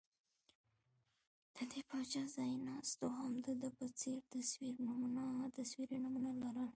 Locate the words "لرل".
6.41-6.69